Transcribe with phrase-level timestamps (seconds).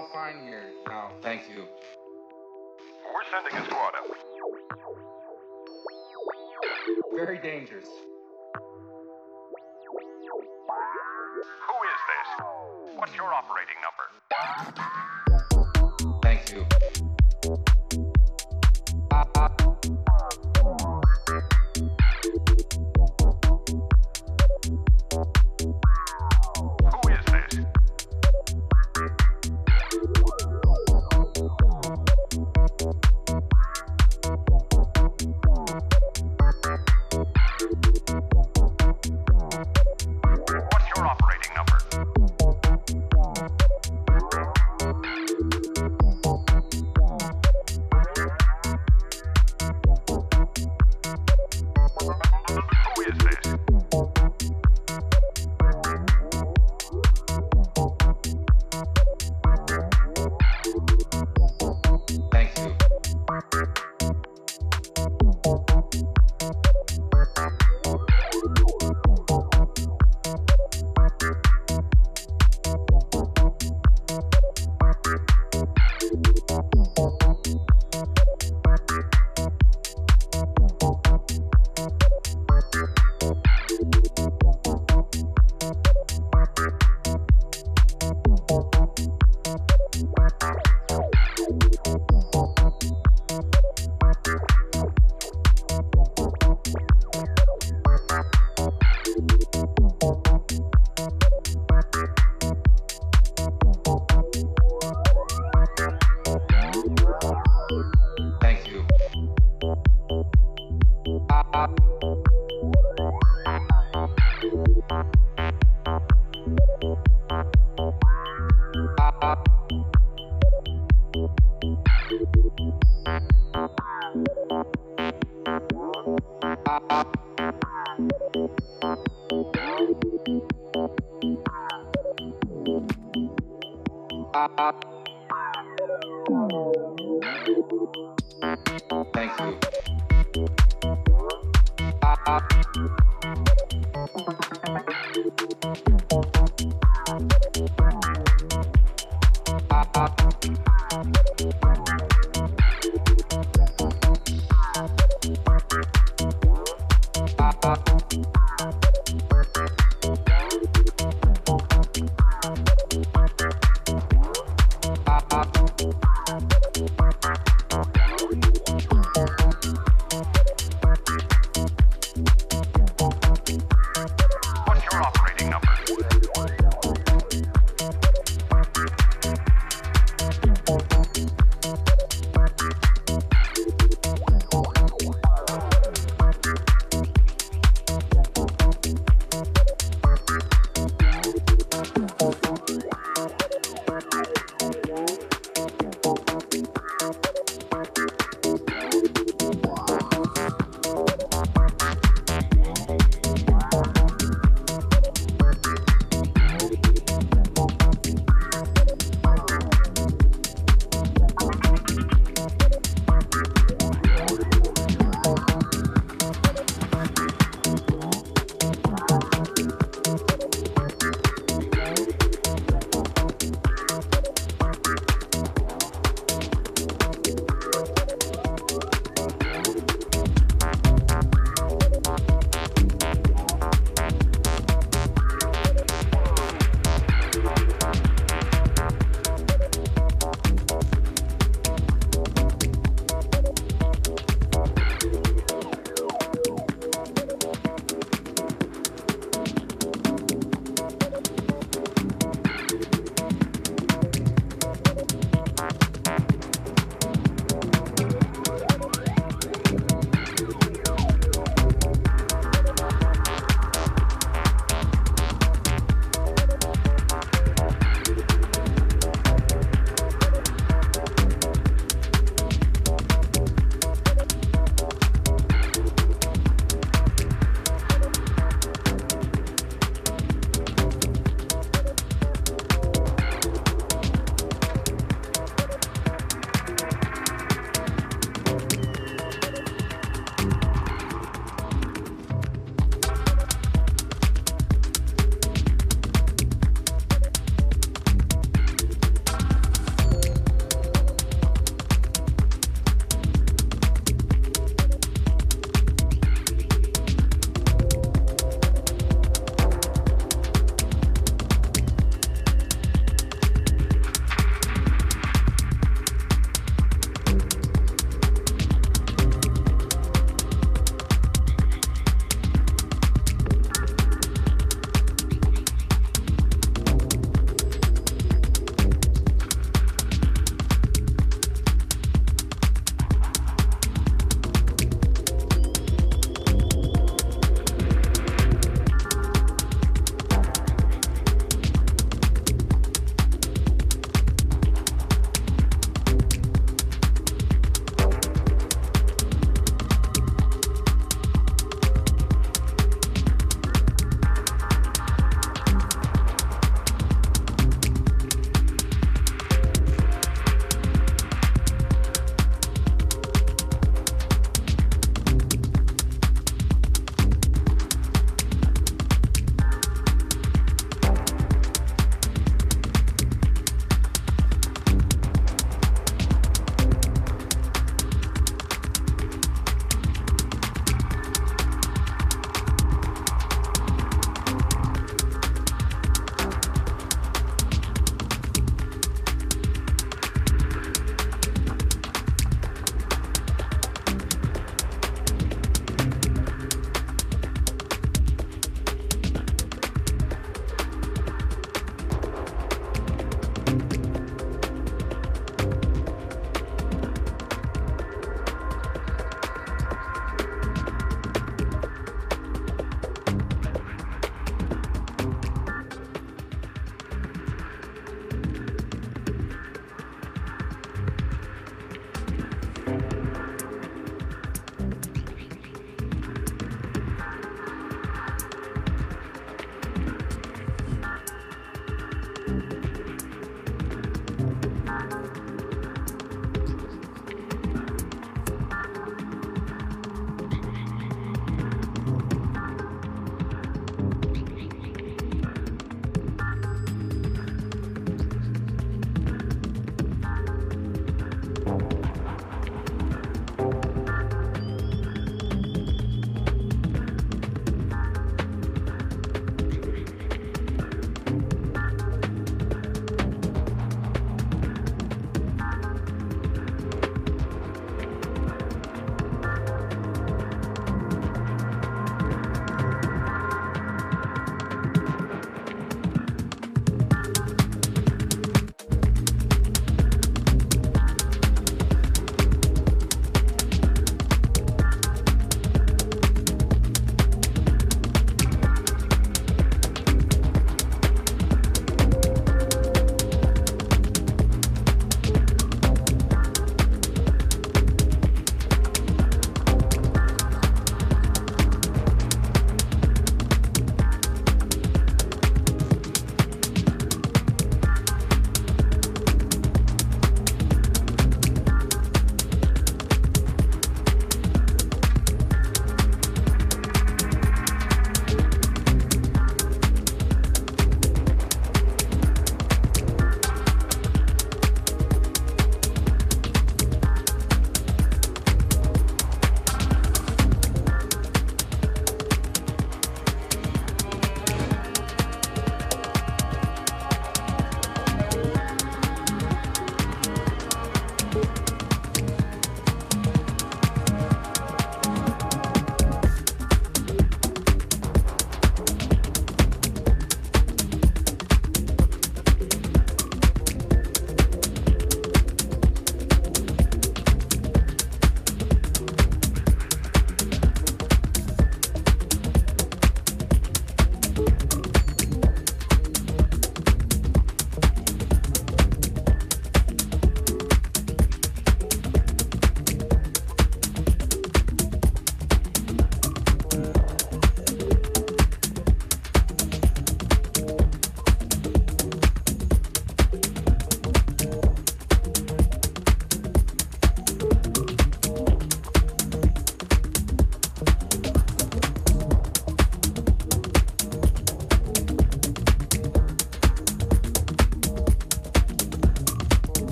[0.00, 1.66] all fine here now, thank you.
[3.12, 4.16] We're sending a squad out.
[7.14, 7.86] Very dangerous.
[11.66, 12.28] Who is this?
[12.96, 15.29] What's your operating number?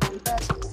[0.00, 0.65] 它在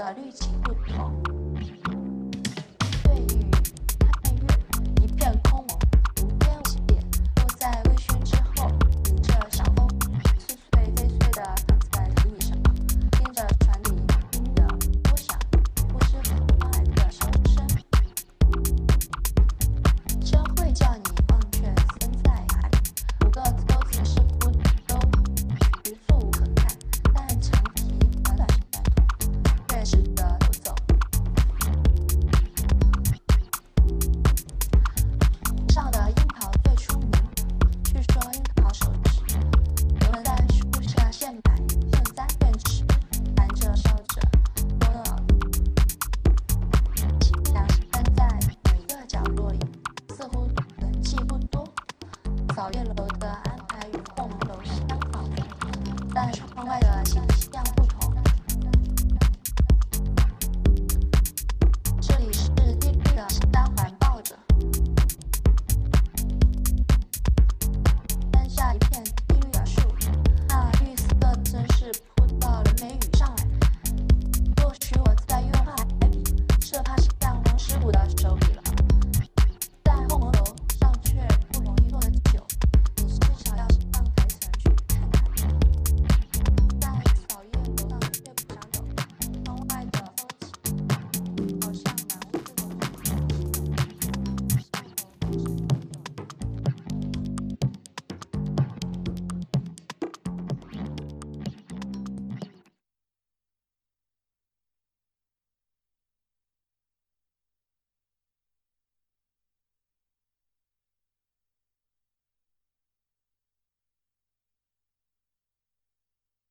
[0.00, 1.29] 的滤镜不同。